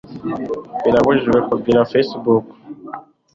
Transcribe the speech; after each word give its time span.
birabujijwe 0.83 1.39
kugira 1.49 1.87
facebook 1.91 2.45